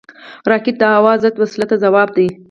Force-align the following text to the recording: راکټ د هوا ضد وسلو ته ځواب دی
راکټ 0.51 0.75
د 0.79 0.83
هوا 0.95 1.13
ضد 1.23 1.35
وسلو 1.41 1.65
ته 1.71 1.75
ځواب 1.83 2.09
دی 2.17 2.27